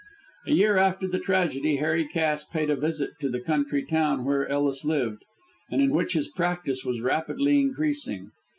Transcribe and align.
A 0.47 0.51
year 0.53 0.77
after 0.79 1.07
the 1.07 1.19
tragedy 1.19 1.75
Harry 1.75 2.07
Cass 2.07 2.43
paid 2.43 2.71
a 2.71 2.75
visit 2.75 3.11
to 3.19 3.29
the 3.29 3.39
country 3.39 3.85
town 3.85 4.25
where 4.25 4.47
Ellis 4.49 4.83
lived, 4.83 5.23
and 5.69 5.79
in 5.79 5.91
which 5.91 6.13
his 6.13 6.27
practice 6.27 6.83
was 6.83 7.01
rapidly 7.01 7.59
increasing. 7.59 8.31